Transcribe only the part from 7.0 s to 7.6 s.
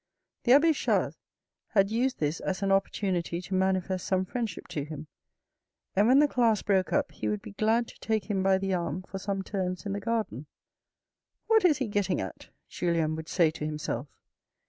he would be